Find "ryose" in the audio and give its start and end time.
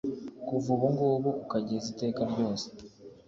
2.31-2.65